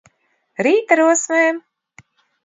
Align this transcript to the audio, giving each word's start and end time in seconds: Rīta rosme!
Rīta 0.67 0.97
rosme! 0.99 1.41